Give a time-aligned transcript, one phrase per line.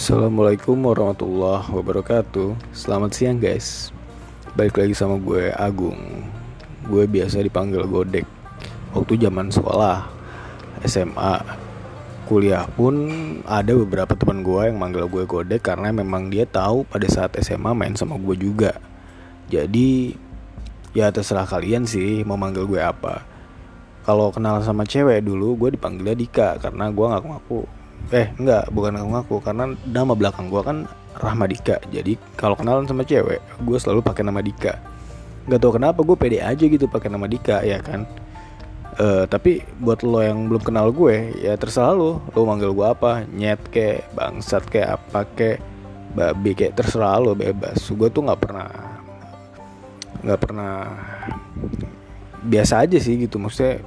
[0.00, 2.56] Assalamualaikum warahmatullahi wabarakatuh.
[2.72, 3.92] Selamat siang guys.
[4.56, 6.24] Balik lagi sama gue Agung.
[6.88, 8.24] Gue biasa dipanggil Godek.
[8.96, 10.08] Waktu zaman sekolah
[10.88, 11.44] SMA
[12.24, 13.12] Kuliah pun
[13.44, 17.76] ada beberapa teman gue yang manggil gue Godek Karena memang dia tahu pada saat SMA
[17.76, 18.80] main sama gue juga.
[19.52, 20.16] Jadi
[20.96, 23.20] ya terserah kalian sih mau manggil gue apa.
[24.08, 28.96] Kalau kenal sama cewek dulu gue dipanggilnya Dika karena gue ngaku ngaku eh enggak bukan
[28.96, 30.88] ngaku ngaku karena nama belakang gue kan
[31.20, 31.76] Rahmadika.
[31.92, 34.78] Jadi kalau kenalan sama cewek gue selalu pakai nama Dika.
[35.46, 38.08] Nggak tahu kenapa gue pede aja gitu pakai nama Dika ya kan?
[39.00, 42.22] Uh, tapi buat lo yang belum kenal gue ya terserah lo.
[42.34, 45.58] Lo manggil gue apa nyet ke bangsat ke apa ke
[46.14, 47.78] babi kayak terserah lo bebas.
[47.90, 48.70] Gue tuh nggak pernah
[50.20, 50.74] nggak pernah
[52.44, 53.38] biasa aja sih gitu.
[53.38, 53.82] Maksudnya